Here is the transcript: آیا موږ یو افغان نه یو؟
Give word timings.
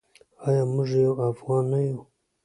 آیا 0.47 0.63
موږ 0.73 0.89
یو 1.05 1.13
افغان 1.29 1.63
نه 1.71 1.79
یو؟ 1.87 1.99